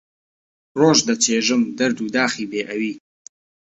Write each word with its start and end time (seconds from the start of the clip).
ڕۆژ 0.79 0.99
دەچێژم 1.07 1.61
دەرد 1.77 1.97
و 1.99 2.11
داخی 2.15 2.49
بێ 2.51 2.61
ئەوی 2.69 2.93